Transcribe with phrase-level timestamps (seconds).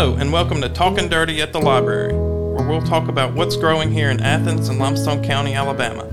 [0.00, 3.92] Hello, and welcome to Talking Dirty at the Library, where we'll talk about what's growing
[3.92, 6.06] here in Athens and Limestone County, Alabama.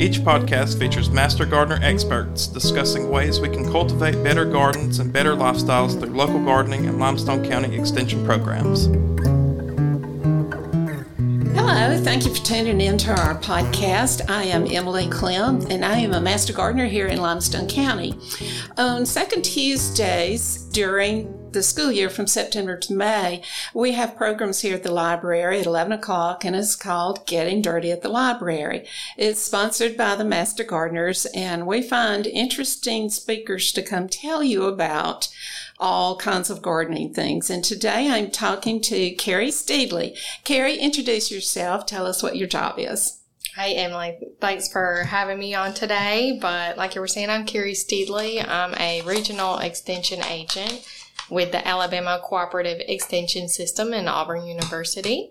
[0.00, 5.36] Each podcast features master gardener experts discussing ways we can cultivate better gardens and better
[5.36, 8.86] lifestyles through local gardening and Limestone County extension programs.
[11.54, 14.28] Hello, thank you for tuning in to our podcast.
[14.28, 18.12] I am Emily Clem, and I am a master gardener here in Limestone County.
[18.76, 23.42] On second Tuesdays during the school year from September to May,
[23.74, 27.90] we have programs here at the library at 11 o'clock and it's called Getting Dirty
[27.90, 28.86] at the Library.
[29.16, 34.64] It's sponsored by the Master Gardeners and we find interesting speakers to come tell you
[34.64, 35.28] about
[35.78, 37.50] all kinds of gardening things.
[37.50, 40.16] And today I'm talking to Kerry Steedley.
[40.44, 41.86] Kerry, introduce yourself.
[41.86, 43.16] Tell us what your job is.
[43.56, 46.38] Hey Emily, thanks for having me on today.
[46.40, 48.46] But like you were saying, I'm Kerry Steedley.
[48.46, 50.86] I'm a regional extension agent
[51.30, 55.30] with the Alabama Cooperative Extension System in Auburn University.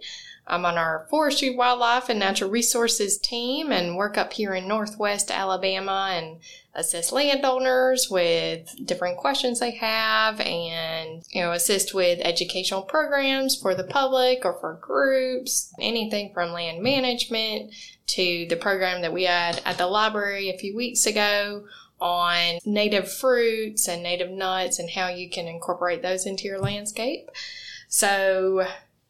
[0.49, 5.29] I'm on our Forestry, Wildlife, and Natural Resources team and work up here in Northwest
[5.29, 6.39] Alabama and
[6.73, 13.75] assist landowners with different questions they have and, you know, assist with educational programs for
[13.75, 17.71] the public or for groups, anything from land management
[18.07, 21.63] to the program that we had at the library a few weeks ago
[21.99, 27.29] on native fruits and native nuts and how you can incorporate those into your landscape.
[27.87, 28.65] So,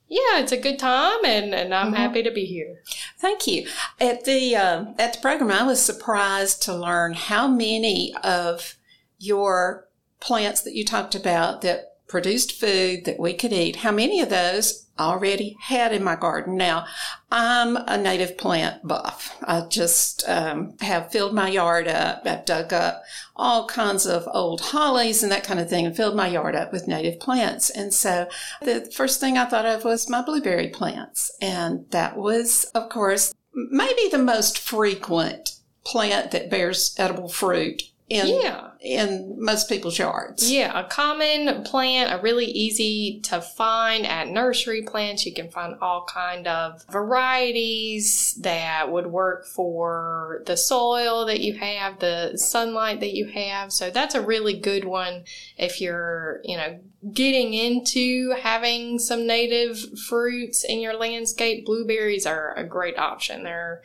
[0.07, 1.95] yeah, it's a good time, and, and I'm mm-hmm.
[1.95, 2.81] happy to be here.
[3.19, 3.67] Thank you.
[3.99, 8.75] At the uh, at the program, I was surprised to learn how many of
[9.19, 9.87] your
[10.19, 13.77] plants that you talked about that produced food that we could eat.
[13.77, 16.57] How many of those already had in my garden.
[16.57, 16.85] Now,
[17.31, 19.37] I'm a native plant buff.
[19.43, 22.23] I just um, have filled my yard up.
[22.25, 23.03] I've dug up
[23.35, 26.71] all kinds of old hollies and that kind of thing and filled my yard up
[26.71, 27.69] with native plants.
[27.69, 28.27] And so
[28.61, 31.31] the first thing I thought of was my blueberry plants.
[31.41, 35.55] And that was, of course, maybe the most frequent
[35.85, 38.71] plant that bears edible fruit in yeah.
[38.81, 40.51] in most people's yards.
[40.51, 45.25] Yeah, a common plant, a really easy to find at nursery plants.
[45.25, 51.53] You can find all kind of varieties that would work for the soil that you
[51.59, 53.71] have, the sunlight that you have.
[53.71, 55.25] So that's a really good one
[55.57, 56.79] if you're, you know,
[57.13, 61.65] getting into having some native fruits in your landscape.
[61.65, 63.43] Blueberries are a great option.
[63.43, 63.83] They're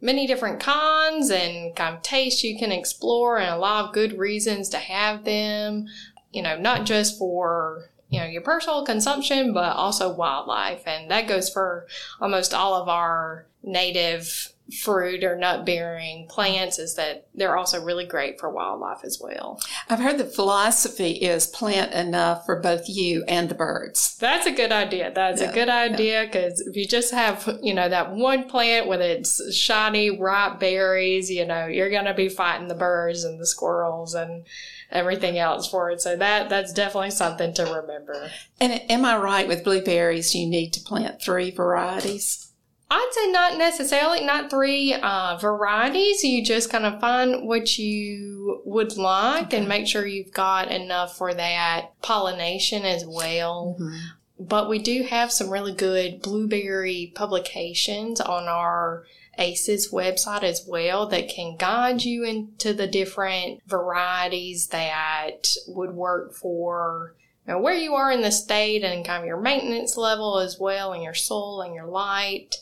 [0.00, 4.18] many different kinds and kind of tastes you can explore and a lot of good
[4.18, 5.86] reasons to have them.
[6.32, 11.28] You know, not just for you know your personal consumption, but also wildlife, and that
[11.28, 11.86] goes for
[12.20, 18.06] almost all of our native fruit or nut bearing plants is that they're also really
[18.06, 19.60] great for wildlife as well.
[19.90, 24.16] I've heard the philosophy is plant enough for both you and the birds.
[24.18, 25.12] That's a good idea.
[25.14, 26.70] That's yeah, a good idea because yeah.
[26.70, 31.44] if you just have, you know, that one plant with its shiny, ripe berries, you
[31.44, 34.46] know, you're going to be fighting the birds and the squirrels and
[34.90, 36.00] everything else for it.
[36.00, 38.30] So that that's definitely something to remember.
[38.60, 40.34] And am I right with blueberries?
[40.34, 42.50] You need to plant three varieties.
[42.96, 46.22] I'd say not necessarily, not three uh, varieties.
[46.22, 49.58] You just kind of find what you would like okay.
[49.58, 53.76] and make sure you've got enough for that pollination as well.
[53.80, 53.96] Mm-hmm.
[54.38, 59.04] But we do have some really good blueberry publications on our
[59.38, 66.32] ACES website as well that can guide you into the different varieties that would work
[66.32, 70.38] for you know, where you are in the state and kind of your maintenance level
[70.38, 72.54] as well and your soil and your light.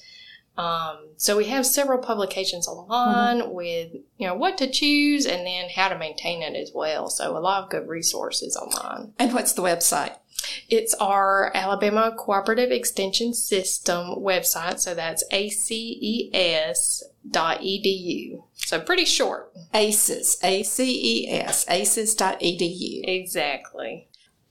[0.56, 3.54] Um, so we have several publications online mm-hmm.
[3.54, 7.08] with you know what to choose and then how to maintain it as well.
[7.08, 9.14] So a lot of good resources online.
[9.18, 10.16] And what's the website?
[10.68, 14.80] It's our Alabama Cooperative Extension System website.
[14.80, 18.42] So that's aces dot edu.
[18.54, 19.52] So pretty short.
[19.72, 23.00] ACES, A C E S, ACES dot edu.
[23.04, 24.08] Exactly.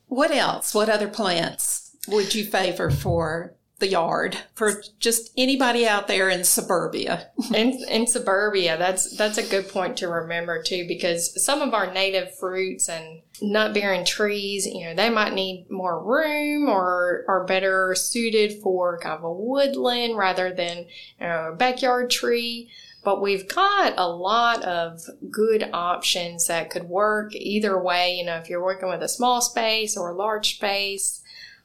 [0.08, 0.74] What else?
[0.74, 6.46] What other plants would you favor for the yard for just anybody out there in
[6.46, 7.28] suburbia.
[7.54, 11.92] in, in suburbia, that's that's a good point to remember too, because some of our
[11.92, 17.44] native fruits and nut bearing trees, you know, they might need more room or are
[17.46, 20.86] better suited for kind of a woodland rather than
[21.20, 22.70] you know, a backyard tree.
[23.04, 25.02] But we've got a lot of
[25.32, 28.14] good options that could work either way.
[28.14, 31.21] You know, if you're working with a small space or a large space,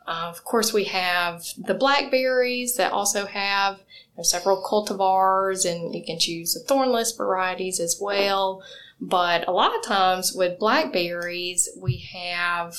[0.07, 5.95] uh, of course, we have the blackberries that also have you know, several cultivars, and
[5.95, 8.63] you can choose the thornless varieties as well.
[9.01, 12.77] But a lot of times with blackberries, we have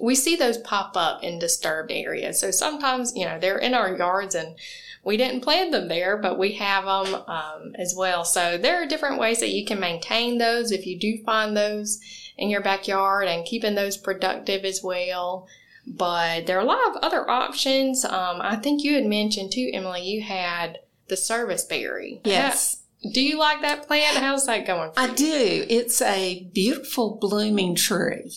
[0.00, 2.40] we see those pop up in disturbed areas.
[2.40, 4.56] So sometimes, you know, they're in our yards and
[5.04, 8.24] we didn't plant them there, but we have them um, as well.
[8.24, 12.00] So there are different ways that you can maintain those if you do find those
[12.36, 15.46] in your backyard and keeping those productive as well.
[15.92, 18.04] But there are a lot of other options.
[18.04, 20.78] Um, I think you had mentioned too, Emily, you had
[21.08, 22.20] the service berry.
[22.24, 22.82] Yes.
[23.02, 24.18] How, do you like that plant?
[24.18, 25.66] How's that going I do.
[25.68, 28.32] It's a beautiful blooming tree.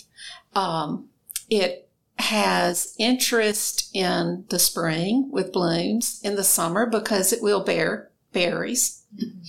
[0.55, 1.09] Um,
[1.49, 8.09] it has interest in the spring with blooms, in the summer because it will bear
[8.31, 9.39] berries, mm-hmm.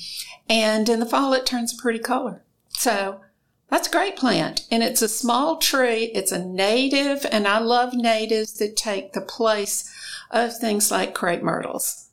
[0.49, 2.43] and in the fall it turns a pretty color.
[2.71, 3.21] So
[3.75, 4.67] that's a great plant.
[4.71, 6.05] And it's a small tree.
[6.15, 9.93] It's a native, and I love natives that take the place
[10.31, 12.09] of things like crepe myrtles.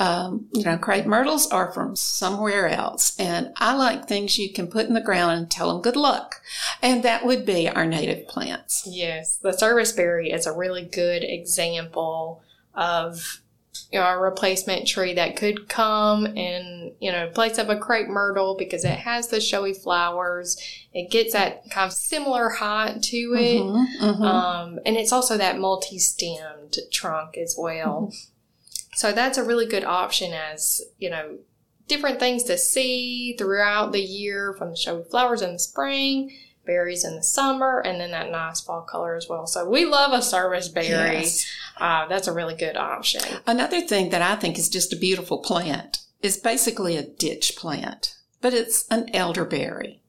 [0.00, 3.18] Um, you know, crepe myrtles are from somewhere else.
[3.18, 6.40] And I like things you can put in the ground and tell them good luck.
[6.82, 8.82] And that would be our native plants.
[8.84, 9.36] Yes.
[9.36, 12.42] The service berry is a really good example
[12.74, 13.40] of
[13.90, 18.08] you know, a replacement tree that could come in, you know, place of a crepe
[18.08, 20.56] myrtle because it has the showy flowers.
[20.92, 23.62] It gets that kind of similar height to it.
[23.62, 24.22] Mm-hmm, mm-hmm.
[24.22, 28.10] Um, and it's also that multi-stemmed trunk as well.
[28.12, 28.94] Mm-hmm.
[28.94, 31.38] So that's a really good option as, you know,
[31.86, 36.36] different things to see throughout the year from the showy flowers in the spring,
[36.68, 39.48] berries in the summer, and then that nice fall color as well.
[39.48, 41.16] So we love a service berry.
[41.16, 41.44] Yes.
[41.76, 43.22] Uh, that's a really good option.
[43.46, 48.14] Another thing that I think is just a beautiful plant is basically a ditch plant,
[48.40, 50.02] but it's an elderberry.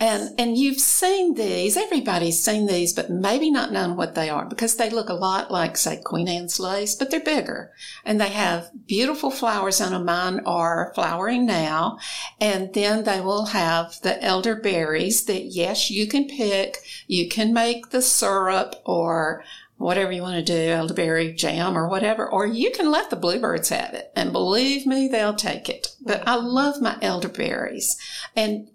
[0.00, 4.44] And, and you've seen these, everybody's seen these, but maybe not known what they are
[4.44, 7.72] because they look a lot like, say, Queen Anne's lace, but they're bigger
[8.04, 10.04] and they have beautiful flowers on them.
[10.04, 11.98] Mine are flowering now.
[12.40, 16.78] And then they will have the elderberries that, yes, you can pick.
[17.08, 19.42] You can make the syrup or
[19.78, 23.68] whatever you want to do, elderberry jam or whatever, or you can let the bluebirds
[23.68, 24.10] have it.
[24.14, 25.88] And believe me, they'll take it.
[26.00, 27.96] But I love my elderberries.
[28.36, 28.68] And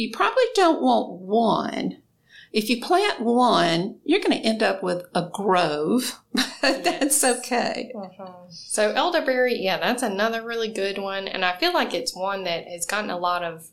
[0.00, 1.98] you probably don't want one.
[2.52, 6.18] If you plant one, you're going to end up with a grove.
[6.62, 7.90] But that's okay.
[7.96, 8.32] Uh-huh.
[8.50, 12.68] So elderberry, yeah, that's another really good one, and I feel like it's one that
[12.68, 13.68] has gotten a lot of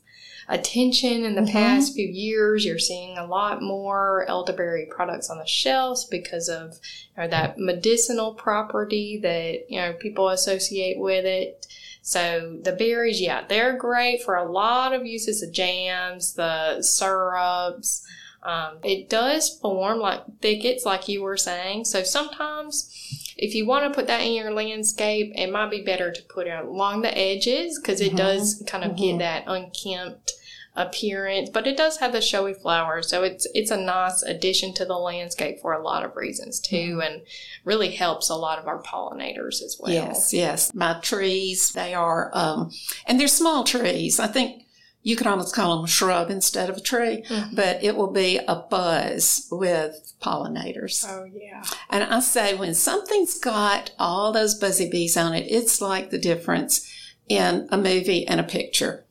[0.48, 1.52] attention in the mm-hmm.
[1.52, 2.64] past few years.
[2.64, 6.78] You're seeing a lot more elderberry products on the shelves because of
[7.16, 11.66] you know, that medicinal property that you know people associate with it.
[12.02, 18.06] So the berries, yeah, they're great for a lot of uses, the jams, the syrups.
[18.42, 21.84] Um, it does form like thickets, like you were saying.
[21.84, 26.10] So sometimes, if you want to put that in your landscape, it might be better
[26.10, 28.16] to put it along the edges because it mm-hmm.
[28.16, 29.18] does kind of mm-hmm.
[29.18, 30.32] get that unkempt
[30.74, 34.84] appearance, but it does have the showy flowers, so it's it's a nice addition to
[34.84, 37.00] the landscape for a lot of reasons too, mm-hmm.
[37.00, 37.22] and
[37.64, 39.92] really helps a lot of our pollinators as well.
[39.92, 40.74] Yes, yes.
[40.74, 42.70] My trees, they are, um,
[43.06, 44.20] and they're small trees.
[44.20, 44.64] I think
[45.02, 47.54] you could almost call them a shrub instead of a tree, mm-hmm.
[47.54, 51.04] but it will be a buzz with pollinators.
[51.08, 51.64] Oh, yeah.
[51.88, 56.18] And I say when something's got all those buzzy bees on it, it's like the
[56.18, 56.86] difference
[57.28, 59.04] in a movie and a picture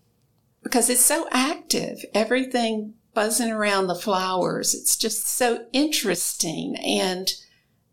[0.63, 2.04] because it's so active.
[2.13, 4.75] Everything buzzing around the flowers.
[4.75, 6.76] It's just so interesting.
[6.76, 7.31] And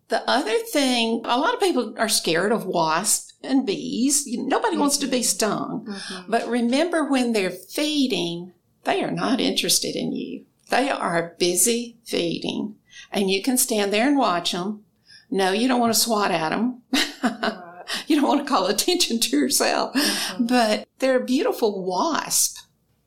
[0.09, 4.25] the other thing, a lot of people are scared of wasps and bees.
[4.27, 5.25] Nobody wants to be mm-hmm.
[5.25, 5.87] stung.
[5.89, 6.31] Mm-hmm.
[6.31, 8.53] But remember when they're feeding,
[8.85, 10.45] they are not interested in you.
[10.71, 12.77] They are busy feeding
[13.13, 14.85] and you can stand there and watch them.
[15.31, 16.83] No, you don't want to swat at them.
[18.07, 19.95] you don't want to call attention to yourself.
[19.95, 20.47] Mm-hmm.
[20.47, 22.59] But they're a beautiful wasp.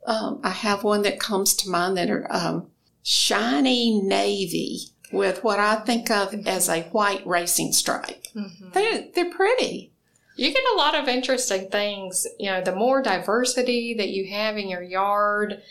[0.06, 2.72] Um, I have one that comes to mind that are um,
[3.04, 4.80] shiny navy
[5.12, 8.26] with what I think of as a white racing stripe.
[8.36, 8.70] Mm-hmm.
[8.72, 9.94] They're, they're pretty.
[10.38, 12.26] You get a lot of interesting things.
[12.40, 15.62] You know, the more diversity that you have in your yard,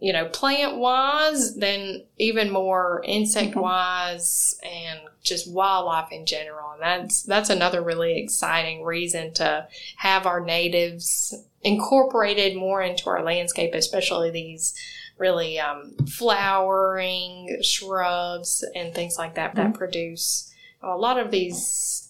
[0.00, 6.72] you know, plant wise, then even more insect wise and just wildlife in general.
[6.72, 13.22] And that's that's another really exciting reason to have our natives incorporated more into our
[13.22, 14.74] landscape, especially these
[15.18, 19.70] really um, flowering shrubs and things like that mm-hmm.
[19.70, 22.08] that produce a lot of these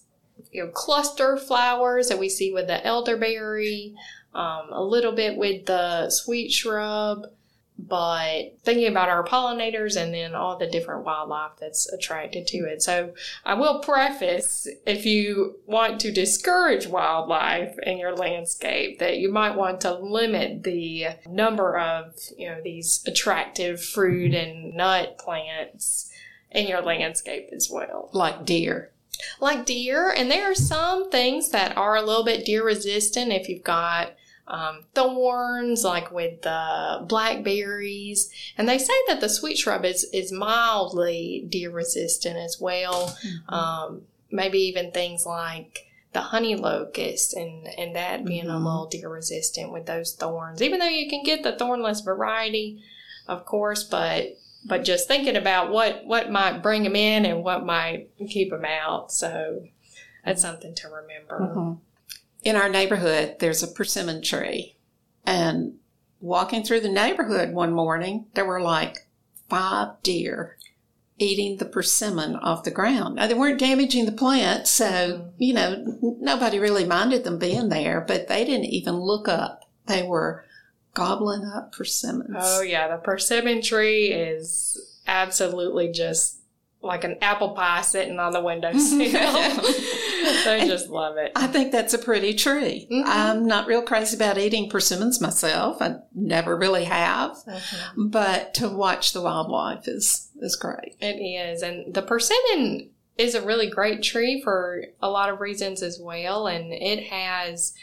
[0.53, 3.95] you know cluster flowers that we see with the elderberry,
[4.33, 7.25] um, a little bit with the sweet shrub
[7.77, 12.81] but thinking about our pollinators and then all the different wildlife that's attracted to it.
[12.81, 19.31] So I will preface if you want to discourage wildlife in your landscape that you
[19.31, 26.11] might want to limit the number of, you know, these attractive fruit and nut plants
[26.51, 28.09] in your landscape as well.
[28.13, 28.92] Like deer.
[29.39, 33.47] Like deer, and there are some things that are a little bit deer resistant if
[33.47, 34.13] you've got
[34.47, 38.29] um, thorns, like with the blackberries.
[38.57, 43.17] And they say that the sweet shrub is, is mildly deer resistant as well.
[43.25, 43.53] Mm-hmm.
[43.53, 44.01] Um,
[44.31, 48.51] maybe even things like the honey locust and, and that being mm-hmm.
[48.51, 50.61] a little deer resistant with those thorns.
[50.61, 52.83] Even though you can get the thornless variety,
[53.27, 57.65] of course, but but just thinking about what what might bring them in and what
[57.65, 59.11] might keep them out.
[59.11, 59.63] So
[60.25, 61.39] that's something to remember.
[61.39, 61.73] Mm-hmm.
[62.43, 64.75] In our neighborhood, there's a persimmon tree,
[65.25, 65.75] and
[66.19, 69.07] walking through the neighborhood one morning, there were like
[69.49, 70.57] five deer
[71.19, 73.15] eating the persimmon off the ground.
[73.15, 75.29] Now, they weren't damaging the plant, so, mm-hmm.
[75.37, 79.61] you know, nobody really minded them being there, but they didn't even look up.
[79.85, 80.45] They were
[80.93, 82.35] gobbling up persimmons.
[82.37, 82.87] Oh, yeah.
[82.87, 86.39] The persimmon tree is absolutely just
[86.81, 88.99] like an apple pie sitting on the windowsill.
[90.45, 91.31] they just love it.
[91.35, 92.87] I think that's a pretty tree.
[92.91, 93.03] Mm-hmm.
[93.05, 95.81] I'm not real crazy about eating persimmons myself.
[95.81, 97.31] I never really have.
[97.31, 98.07] Mm-hmm.
[98.07, 100.95] But to watch the wildlife is is great.
[100.99, 101.61] It is.
[101.61, 106.47] And the persimmon is a really great tree for a lot of reasons as well.
[106.47, 107.73] And it has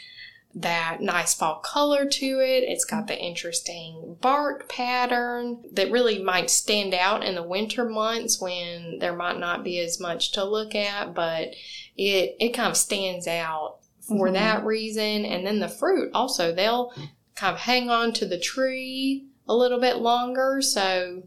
[0.55, 2.63] that nice fall color to it.
[2.67, 8.41] It's got the interesting bark pattern that really might stand out in the winter months
[8.41, 11.53] when there might not be as much to look at, but
[11.97, 14.35] it it kind of stands out for mm-hmm.
[14.35, 15.25] that reason.
[15.25, 16.93] And then the fruit also, they'll
[17.35, 20.61] kind of hang on to the tree a little bit longer.
[20.61, 21.23] So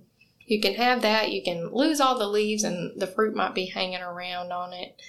[0.47, 1.33] you can have that.
[1.33, 5.01] You can lose all the leaves and the fruit might be hanging around on it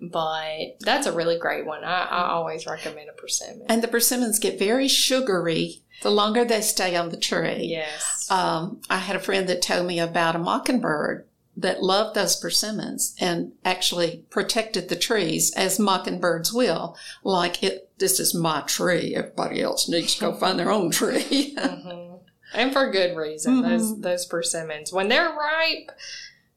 [0.00, 1.84] but that's a really great one.
[1.84, 3.66] I, I always recommend a persimmon.
[3.68, 7.66] And the persimmons get very sugary the longer they stay on the tree.
[7.70, 8.28] Yes.
[8.30, 13.14] Um, I had a friend that told me about a mockingbird that loved those persimmons
[13.20, 16.96] and actually protected the trees as mockingbirds will.
[17.22, 19.14] Like it, this is my tree.
[19.14, 21.54] Everybody else needs to go find their own tree.
[21.58, 22.16] mm-hmm.
[22.54, 23.56] And for good reason.
[23.56, 23.70] Mm-hmm.
[23.70, 25.90] Those those persimmons, when they're ripe,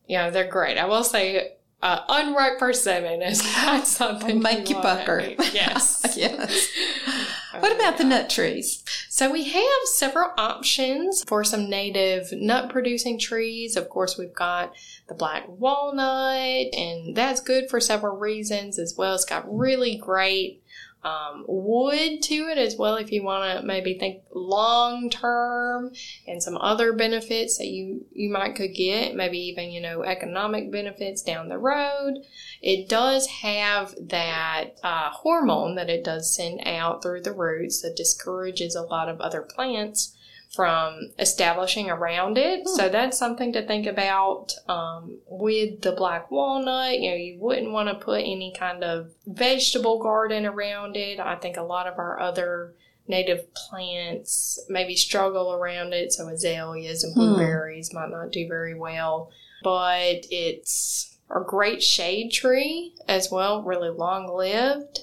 [0.07, 0.77] you know, they're great.
[0.77, 1.54] I will say
[1.85, 4.75] uh, unripe persimmon is not something make you.
[5.53, 6.15] Yes.
[6.17, 6.69] yes.
[7.59, 8.83] what about the nut trees?
[9.07, 13.75] So we have several options for some native nut producing trees.
[13.75, 14.73] Of course, we've got
[15.07, 19.13] the black walnut, and that's good for several reasons as well.
[19.13, 20.63] It's got really great
[21.05, 25.91] um, wood to it as well if you want to maybe think long term
[26.27, 30.71] and some other benefits that you you might could get maybe even you know economic
[30.71, 32.15] benefits down the road.
[32.59, 37.95] It does have that uh, hormone that it does send out through the roots that
[37.95, 40.15] discourages a lot of other plants
[40.55, 42.61] from establishing around it.
[42.65, 42.75] Hmm.
[42.75, 46.99] So that's something to think about um, with the black walnut.
[46.99, 51.19] You know, you wouldn't want to put any kind of vegetable garden around it.
[51.19, 52.73] I think a lot of our other
[53.07, 56.13] native plants maybe struggle around it.
[56.13, 57.19] So azaleas and hmm.
[57.19, 57.97] blueberries hmm.
[57.97, 59.31] might not do very well,
[59.63, 65.01] but it's a great shade tree as well, really long lived.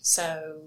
[0.00, 0.62] So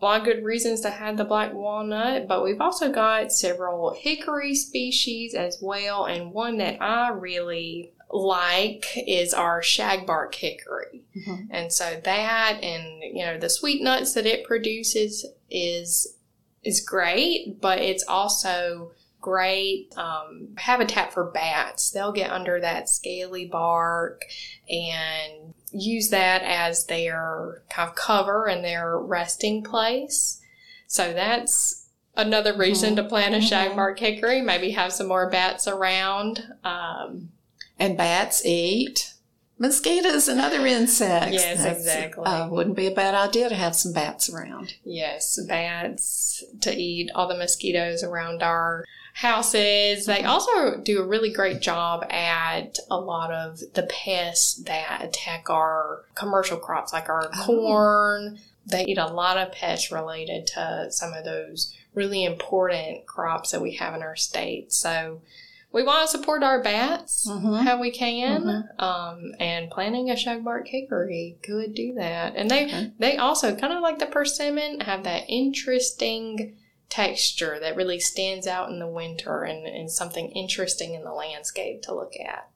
[0.00, 3.94] a lot of good reasons to have the black walnut, but we've also got several
[3.94, 11.02] hickory species as well, and one that I really like is our shagbark hickory.
[11.16, 11.46] Mm-hmm.
[11.50, 16.16] And so that and you know the sweet nuts that it produces is
[16.62, 21.90] is great, but it's also great um, habitat for bats.
[21.90, 24.22] They'll get under that scaly bark
[24.68, 30.40] and use that as their kind of cover and their resting place.
[30.86, 33.04] So that's another reason mm-hmm.
[33.04, 33.78] to plant a mm-hmm.
[33.78, 34.40] shagbark hickory.
[34.40, 36.42] Maybe have some more bats around.
[36.62, 37.30] Um,
[37.78, 39.14] and bats eat
[39.58, 41.32] mosquitoes and other insects.
[41.32, 42.24] Yes, That's, exactly.
[42.24, 44.74] Uh, wouldn't be a bad idea to have some bats around.
[44.84, 48.84] Yes, bats to eat all the mosquitoes around our
[49.14, 50.06] houses.
[50.06, 55.48] They also do a really great job at a lot of the pests that attack
[55.48, 57.46] our commercial crops, like our oh.
[57.46, 58.38] corn.
[58.66, 63.62] They eat a lot of pests related to some of those really important crops that
[63.62, 64.72] we have in our state.
[64.72, 65.22] So
[65.70, 67.64] we want to support our bats mm-hmm.
[67.64, 68.84] how we can, mm-hmm.
[68.84, 72.34] um, and planting a shagbark hickory could do that.
[72.34, 72.92] And they okay.
[72.98, 76.56] they also kind of like the persimmon have that interesting
[76.88, 81.82] texture that really stands out in the winter and, and something interesting in the landscape
[81.82, 82.48] to look at.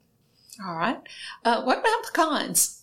[0.65, 0.99] All right.
[1.45, 2.83] Uh, what about pecans?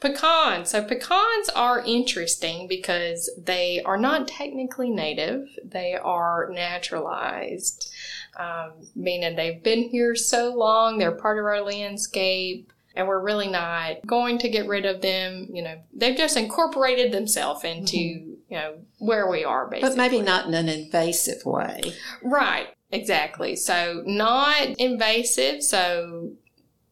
[0.00, 0.70] Pecans.
[0.70, 5.48] So pecans are interesting because they are not technically native.
[5.64, 7.92] They are naturalized.
[8.36, 13.48] um, meaning they've been here so long, they're part of our landscape, and we're really
[13.48, 15.48] not going to get rid of them.
[15.52, 18.31] You know, they've just incorporated themselves into, mm-hmm.
[18.52, 19.88] You know, where we are basically.
[19.88, 21.80] But maybe not in an invasive way.
[22.22, 23.56] Right, exactly.
[23.56, 25.62] So, not invasive.
[25.62, 26.32] So,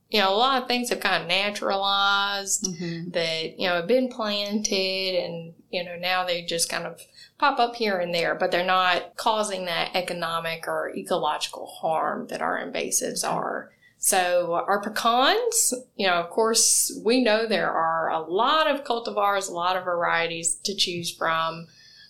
[0.08, 3.10] you know, a lot of things have kind of naturalized mm-hmm.
[3.10, 6.98] that, you know, have been planted and, you know, now they just kind of
[7.38, 12.40] pop up here and there, but they're not causing that economic or ecological harm that
[12.40, 13.70] our invasives are.
[14.02, 19.50] So our pecans, you know, of course, we know there are a lot of cultivars,
[19.50, 21.66] a lot of varieties to choose from.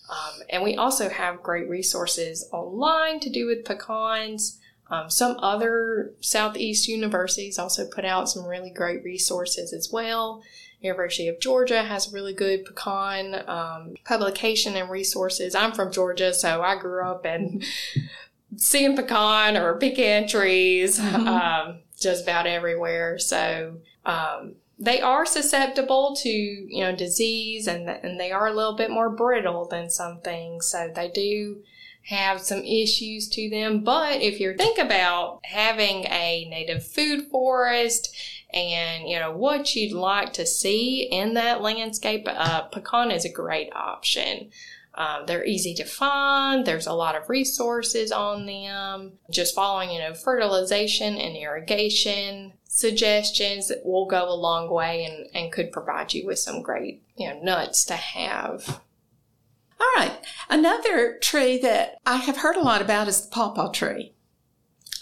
[0.09, 4.57] Um, and we also have great resources online to do with pecans.
[4.89, 10.43] Um, some other Southeast universities also put out some really great resources as well.
[10.79, 15.55] University of Georgia has really good pecan um, publication and resources.
[15.55, 17.63] I'm from Georgia, so I grew up and
[18.55, 21.27] seeing pecan or pecan trees mm-hmm.
[21.27, 23.19] um, just about everywhere.
[23.19, 28.75] So um, they are susceptible to you know disease and and they are a little
[28.75, 30.67] bit more brittle than some things.
[30.67, 31.61] So they do
[32.03, 33.83] have some issues to them.
[33.83, 38.15] But if you think about having a native food forest
[38.53, 43.29] and you know what you'd like to see in that landscape, uh, pecan is a
[43.29, 44.49] great option.
[45.01, 46.63] Um, they're easy to find.
[46.63, 49.13] There's a lot of resources on them.
[49.31, 55.51] Just following, you know, fertilization and irrigation suggestions will go a long way and, and
[55.51, 58.81] could provide you with some great, you know, nuts to have.
[59.79, 60.19] All right.
[60.51, 64.13] Another tree that I have heard a lot about is the pawpaw tree.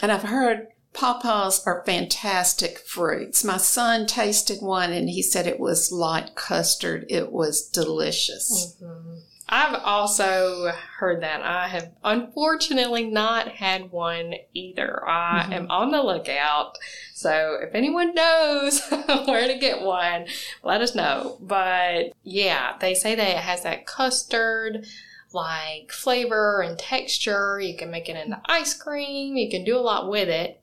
[0.01, 3.43] And I've heard pawpaws are fantastic fruits.
[3.43, 7.05] My son tasted one and he said it was like custard.
[7.09, 8.77] It was delicious.
[8.81, 9.15] Mm-hmm.
[9.51, 11.41] I've also heard that.
[11.41, 15.03] I have unfortunately not had one either.
[15.07, 15.53] I mm-hmm.
[15.53, 16.77] am on the lookout.
[17.15, 18.81] So if anyone knows
[19.25, 20.27] where to get one,
[20.63, 21.37] let us know.
[21.41, 24.85] But yeah, they say that it has that custard
[25.33, 27.59] like flavor and texture.
[27.59, 29.35] You can make it into ice cream.
[29.35, 30.61] You can do a lot with it.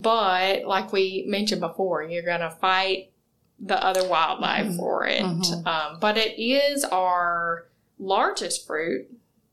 [0.00, 3.12] But like we mentioned before, you're going to fight
[3.58, 4.76] the other wildlife mm-hmm.
[4.76, 5.22] for it.
[5.22, 5.66] Mm-hmm.
[5.66, 7.66] Um, but it is our
[7.98, 9.06] largest fruit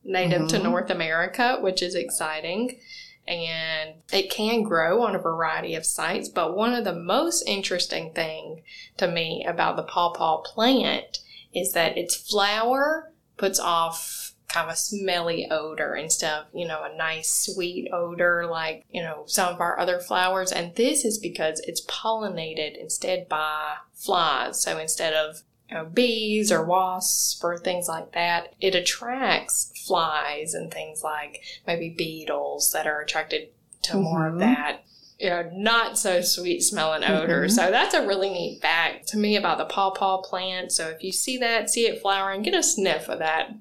[0.04, 0.58] native mm-hmm.
[0.58, 2.80] to North America, which is exciting.
[3.26, 8.12] And it can grow on a variety of sites, but one of the most interesting
[8.12, 8.64] thing
[8.98, 11.20] to me about the pawpaw plant
[11.54, 16.84] is that its flower puts off kind of a smelly odor instead of, you know,
[16.84, 20.52] a nice sweet odor like, you know, some of our other flowers.
[20.52, 24.62] And this is because it's pollinated instead by flies.
[24.62, 30.54] So instead of you know, bees or wasps or things like that, it attracts flies
[30.54, 33.50] and things like maybe beetles that are attracted
[33.84, 34.04] to mm-hmm.
[34.04, 34.84] more of that
[35.20, 37.44] you know, not so sweet smelling odor.
[37.44, 37.56] Mm-hmm.
[37.56, 40.74] So that's a really neat fact to me about the pawpaw plant.
[40.74, 43.54] So if you see that, see it flowering, get a sniff of that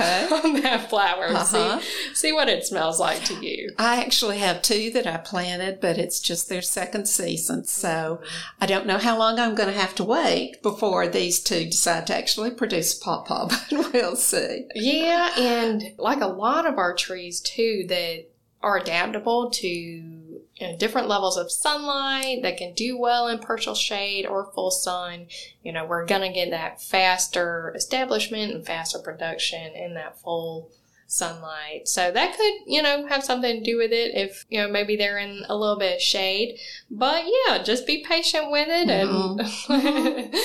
[0.00, 0.28] okay.
[0.44, 1.26] on that flower.
[1.26, 1.80] Uh-huh.
[1.80, 3.70] See, see what it smells like to you.
[3.78, 7.64] I actually have two that I planted, but it's just their second season.
[7.64, 8.20] So
[8.60, 12.06] I don't know how long I'm going to have to wait before these two decide
[12.08, 14.66] to actually produce pawpaw, but we'll see.
[14.74, 18.26] Yeah, and like a lot of our trees too that
[18.62, 20.19] are adaptable to
[20.60, 24.70] you know, different levels of sunlight that can do well in partial shade or full
[24.70, 25.26] sun.
[25.62, 30.70] You know, we're going to get that faster establishment and faster production in that full
[31.06, 31.88] sunlight.
[31.88, 34.96] So that could, you know, have something to do with it if, you know, maybe
[34.96, 36.58] they're in a little bit of shade.
[36.90, 40.36] But yeah, just be patient with it and mm-hmm.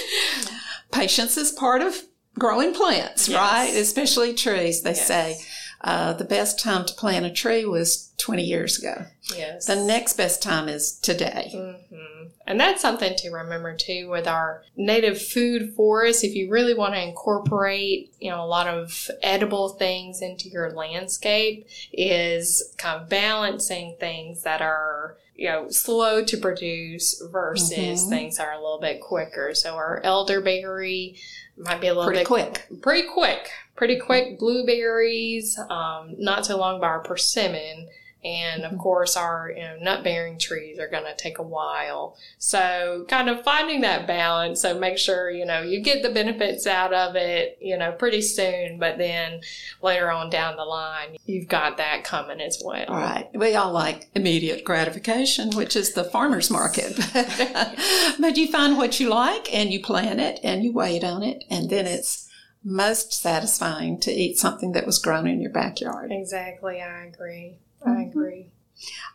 [0.92, 2.02] patience is part of
[2.40, 3.38] growing plants, yes.
[3.38, 3.76] right?
[3.76, 5.08] Especially trees, they yes.
[5.08, 5.38] say.
[5.86, 9.06] Uh, the best time to plant a tree was 20 years ago.
[9.36, 9.68] Yes.
[9.68, 11.52] The next best time is today.
[11.54, 12.30] Mm-hmm.
[12.48, 16.24] And that's something to remember too with our native food forests.
[16.24, 20.72] If you really want to incorporate, you know, a lot of edible things into your
[20.72, 28.10] landscape, is kind of balancing things that are you know, slow to produce versus mm-hmm.
[28.10, 29.54] things that are a little bit quicker.
[29.54, 31.18] So our elderberry
[31.58, 32.68] might be a little pretty bit quick.
[32.82, 33.50] Pretty quick.
[33.76, 37.90] Pretty quick blueberries, um, not so long by our persimmon.
[38.26, 38.80] And of mm-hmm.
[38.80, 42.18] course, our you know, nut bearing trees are going to take a while.
[42.40, 44.62] So, kind of finding that balance.
[44.62, 48.24] So, make sure you know you get the benefits out of it, you know, pretty
[48.24, 48.80] soon.
[48.80, 49.42] But then
[49.84, 52.88] later on down the line, you've got that coming as well.
[52.90, 53.30] Right.
[53.36, 57.00] We all like immediate gratification, which is the farmer's market.
[58.20, 61.44] but you find what you like and you plan it and you wait on it,
[61.52, 62.28] and then it's
[62.64, 66.12] most satisfying to eat something that was grown in your backyard.
[66.12, 66.82] Exactly.
[66.82, 67.60] I agree.
[67.86, 68.52] I agree.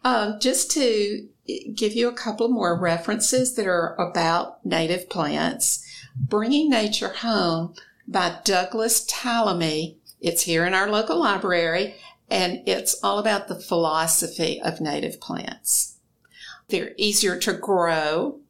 [0.04, 1.28] Um, just to
[1.74, 5.84] give you a couple more references that are about native plants,
[6.16, 7.74] Bringing Nature Home
[8.06, 9.96] by Douglas Tallamy.
[10.20, 11.94] It's here in our local library,
[12.30, 15.98] and it's all about the philosophy of native plants.
[16.68, 18.40] They're easier to grow.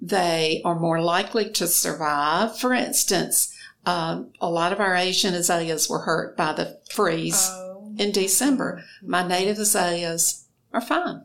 [0.00, 2.58] They are more likely to survive.
[2.58, 3.54] For instance,
[3.86, 7.71] um, a lot of our Asian azaleas were hurt by the freeze Oh.
[7.98, 8.84] In December.
[9.02, 11.24] My native azaleas are fine.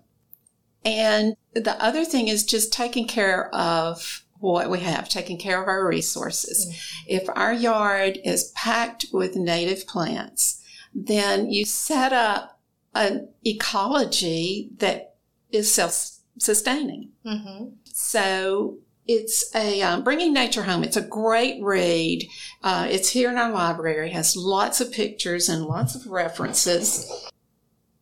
[0.84, 5.68] And the other thing is just taking care of what we have, taking care of
[5.68, 6.80] our resources.
[7.08, 12.60] If our yard is packed with native plants, then you set up
[12.94, 15.16] an ecology that
[15.52, 17.10] is self sustaining.
[17.26, 17.70] Mm-hmm.
[17.86, 18.78] So
[19.08, 20.84] it's a um, bringing nature home.
[20.84, 22.28] It's a great read.
[22.62, 24.12] Uh, it's here in our library.
[24.12, 27.30] Has lots of pictures and lots of references.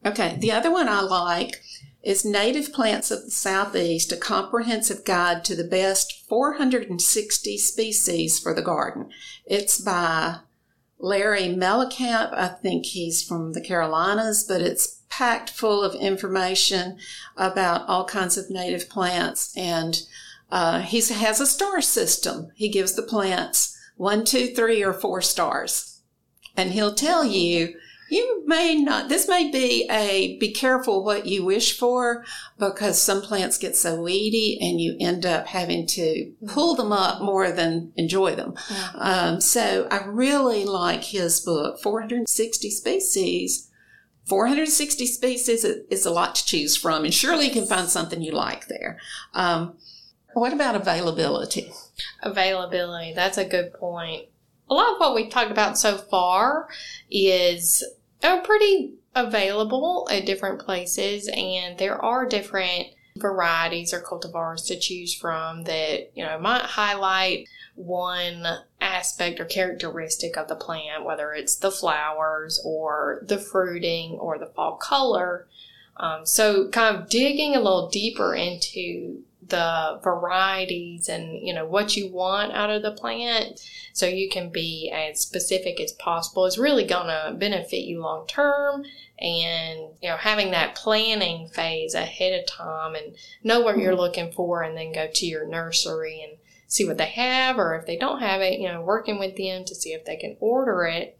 [0.06, 1.62] Okay, the other one I like
[2.04, 8.54] is Native Plants of the Southeast: A Comprehensive Guide to the Best 460 Species for
[8.54, 9.10] the Garden.
[9.46, 10.38] It's by
[10.98, 12.34] Larry Mellichamp.
[12.34, 16.98] I think he's from the Carolinas, but it's packed full of information
[17.38, 20.02] about all kinds of native plants and
[20.52, 22.52] uh, he has a star system.
[22.56, 26.02] He gives the plants one, two, three, or four stars.
[26.58, 27.76] And he'll tell you,
[28.10, 32.24] you may not, this may be a be careful what you wish for
[32.60, 37.22] because some plants get so weedy and you end up having to pull them up
[37.22, 38.54] more than enjoy them.
[38.96, 43.70] Um, so I really like his book, 460 Species.
[44.26, 48.32] 460 species is a lot to choose from, and surely you can find something you
[48.32, 49.00] like there.
[49.36, 49.78] Um,
[50.36, 51.72] what about availability?
[52.22, 54.28] Availability, that's a good point.
[54.70, 56.68] A lot of what we've talked about so far
[57.10, 57.84] is
[58.22, 65.16] uh, pretty available at different places, and there are different varieties or cultivars to choose
[65.16, 68.46] from that you know might highlight one
[68.82, 74.48] aspect or characteristic of the plant, whether it's the flowers or the fruiting or the
[74.48, 75.48] fall color.
[75.98, 81.96] Um, so, kind of digging a little deeper into the varieties and you know what
[81.96, 83.60] you want out of the plant
[83.94, 86.46] so you can be as specific as possible.
[86.46, 88.86] Is really going to benefit you long term
[89.20, 94.02] and you know having that planning phase ahead of time and know what you're mm-hmm.
[94.02, 97.86] looking for and then go to your nursery and see what they have or if
[97.86, 100.86] they don't have it you know working with them to see if they can order
[100.86, 101.18] it.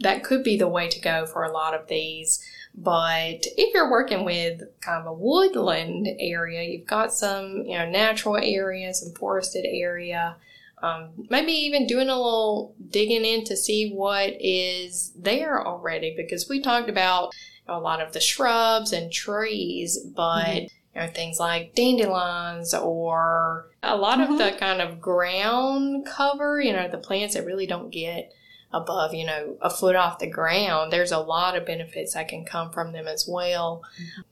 [0.00, 2.44] That could be the way to go for a lot of these
[2.74, 7.88] but if you're working with kind of a woodland area, you've got some, you know,
[7.88, 10.36] natural area, some forested area,
[10.82, 16.48] um, maybe even doing a little digging in to see what is there already because
[16.48, 17.32] we talked about
[17.68, 20.68] a lot of the shrubs and trees, but Mhm.
[20.94, 24.32] you know things like dandelions or a lot Mhm.
[24.32, 28.32] of the kind of ground cover, you know, the plants that really don't get
[28.72, 32.44] above, you know, a foot off the ground, there's a lot of benefits that can
[32.44, 33.82] come from them as well.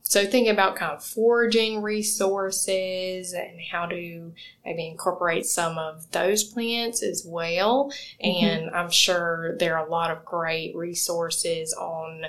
[0.02, 4.32] So thinking about kind of foraging resources and how to
[4.64, 7.92] maybe incorporate some of those plants as well.
[8.20, 12.24] And I'm sure there are a lot of great resources on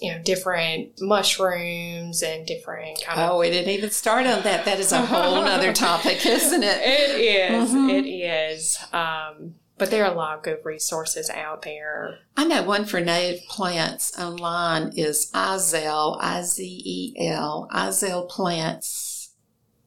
[0.00, 4.64] you know different mushrooms and different kind of Oh, we didn't even start on that.
[4.64, 6.78] That is a whole other topic, isn't it?
[6.82, 7.70] it is.
[7.70, 7.90] Mhm.
[7.90, 8.78] It is.
[8.94, 12.18] Um, but there are a lot of good resources out there.
[12.36, 19.30] I know one for native plants online is Izel, I Z E L, Izel Plants.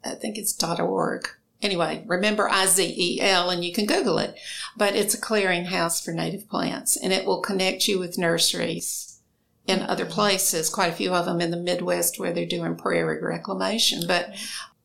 [0.04, 1.30] I think it's dot .org.
[1.62, 4.36] Anyway, remember I Z E L and you can Google it.
[4.76, 9.22] But it's a clearinghouse for native plants and it will connect you with nurseries
[9.68, 9.92] in mm-hmm.
[9.92, 14.08] other places, quite a few of them in the Midwest where they're doing prairie reclamation.
[14.08, 14.34] But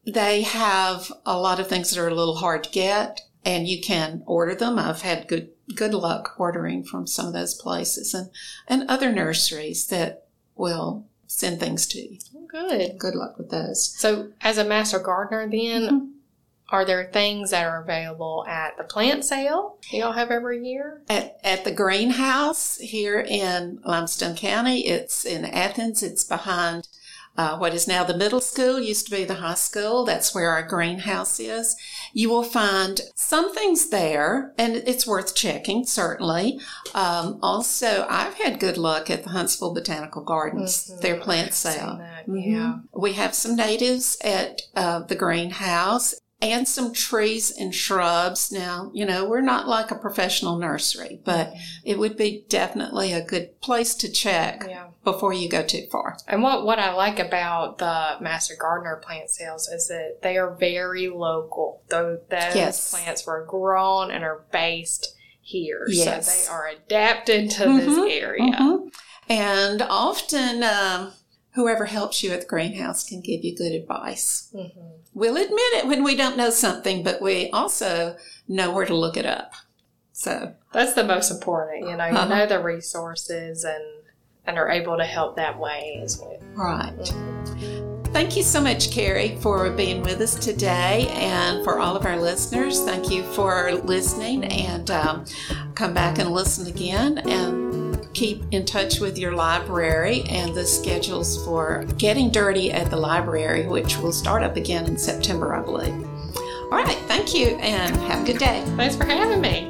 [0.07, 3.81] they have a lot of things that are a little hard to get and you
[3.81, 4.79] can order them.
[4.79, 8.31] I've had good good luck ordering from some of those places and,
[8.69, 12.19] and other nurseries that will send things to you.
[12.47, 12.99] Good.
[12.99, 13.87] Good luck with those.
[13.99, 16.09] So, as a master gardener, then, Mhm.
[16.71, 21.03] are there things that are available at the plant sale y'all have every year?
[21.09, 26.03] At, at the greenhouse here in Limestone County, it's in Athens.
[26.03, 26.89] It's behind
[27.39, 30.05] uh, what is now the middle school, used to be the high school.
[30.05, 31.77] That's where our greenhouse is.
[32.13, 36.59] You will find some things there, and it's worth checking, certainly.
[36.95, 41.01] Um, also, I've had good luck at the Huntsville Botanical Gardens, Mhm.
[41.01, 42.01] their plant sale.
[42.29, 42.45] Mhm.
[42.53, 42.73] Yeah.
[42.93, 48.53] We have some natives at uh, the greenhouse and some trees and shrubs.
[48.53, 51.53] Now, you know, we're not like a professional nursery, but
[51.85, 54.89] it would be definitely a good place to check Yeah.
[55.03, 56.17] before you go too far.
[56.29, 60.55] And what, what I like about the Master Gardener plant sales is that they are
[60.55, 61.83] very local.
[61.89, 62.91] Though those Yes.
[62.91, 65.87] plants were grown and are based here.
[65.89, 66.45] Yes.
[66.47, 68.53] So they are adapted to this Mhm, area.
[68.53, 68.93] Mhm.
[69.29, 71.13] And often, um,
[71.59, 74.49] whoever helps you at the greenhouse can give you good advice.
[74.55, 74.71] Mhm.
[75.13, 78.15] We'll admit it when we don't know something, but we also
[78.47, 79.53] know where to look it up.
[80.13, 81.89] So, That's the most important.
[81.89, 82.29] You know, Uh-huh.
[82.29, 83.83] know the resources and
[84.47, 86.39] and are able to help that way as well.
[86.55, 87.13] right.
[88.15, 91.07] Thank you so much, Kerry, for being with us today.
[91.13, 94.45] And for all of our listeners, thank you for listening.
[94.45, 95.25] And um,
[95.75, 97.19] come back and listen again.
[97.29, 97.68] And
[98.19, 103.69] keep in touch with your library and the schedules for Getting Dirty at the library,
[103.69, 105.95] which will start up again in September, I believe.
[106.65, 106.99] All right.
[107.07, 108.65] Thank you and have a good day.
[108.77, 109.67] Thanks for having me.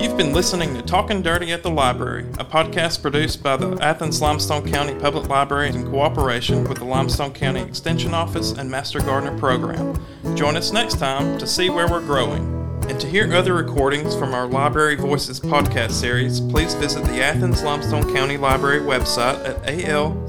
[0.00, 4.22] You've been listening to Talking Dirty at the Library, a podcast produced by the Athens
[4.22, 9.36] Limestone County Public Library in cooperation with the Limestone County Extension Office and Master Gardener
[9.36, 10.00] Program.
[10.36, 12.57] Join us next time to see where we're growing.
[12.88, 17.62] And to hear other recordings from our Library Voices podcast series, please visit the Athens
[17.62, 20.28] Limestone County Library website at alcpl.org.